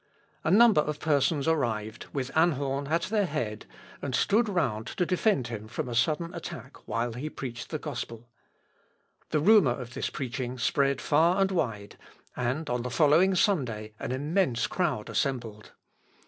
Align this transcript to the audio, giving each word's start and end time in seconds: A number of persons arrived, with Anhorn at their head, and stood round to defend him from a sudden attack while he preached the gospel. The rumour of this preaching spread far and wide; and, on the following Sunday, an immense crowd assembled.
A 0.43 0.49
number 0.49 0.81
of 0.81 0.97
persons 0.99 1.47
arrived, 1.47 2.07
with 2.11 2.31
Anhorn 2.35 2.87
at 2.87 3.03
their 3.03 3.27
head, 3.27 3.67
and 4.01 4.15
stood 4.15 4.49
round 4.49 4.87
to 4.87 5.05
defend 5.05 5.49
him 5.49 5.67
from 5.67 5.87
a 5.87 5.93
sudden 5.93 6.33
attack 6.33 6.87
while 6.87 7.13
he 7.13 7.29
preached 7.29 7.69
the 7.69 7.77
gospel. 7.77 8.27
The 9.29 9.39
rumour 9.39 9.79
of 9.79 9.93
this 9.93 10.09
preaching 10.09 10.57
spread 10.57 11.01
far 11.01 11.39
and 11.39 11.51
wide; 11.51 11.97
and, 12.35 12.67
on 12.67 12.81
the 12.81 12.89
following 12.89 13.35
Sunday, 13.35 13.93
an 13.99 14.11
immense 14.11 14.65
crowd 14.65 15.07
assembled. 15.07 15.71